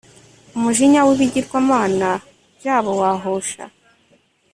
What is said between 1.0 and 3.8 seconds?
wibigirwamana byabo wahosha